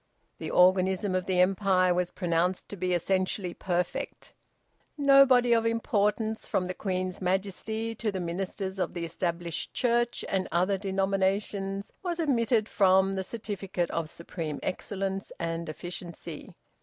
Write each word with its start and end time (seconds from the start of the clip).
The 0.39 0.49
organism 0.49 1.13
of 1.13 1.27
the 1.27 1.39
Empire 1.41 1.93
was 1.93 2.09
pronounced 2.09 2.67
to 2.69 2.75
be 2.75 2.93
essentially 2.95 3.53
perfect. 3.53 4.33
Nobody 4.97 5.53
of 5.53 5.63
importance, 5.63 6.47
from 6.47 6.65
the 6.65 6.73
Queen's 6.73 7.21
Majesty 7.21 7.93
to 7.93 8.11
the 8.11 8.17
`ministers 8.17 8.79
of 8.79 8.95
the 8.95 9.05
Established 9.05 9.75
Church 9.75 10.25
and 10.27 10.47
other 10.51 10.79
denominations,' 10.79 11.93
was 12.01 12.19
omitted 12.19 12.67
from 12.67 13.13
the 13.13 13.23
certificate 13.23 13.91
of 13.91 14.09
supreme 14.09 14.59
excellence 14.63 15.31
and 15.39 15.69
efficiency. 15.69 16.55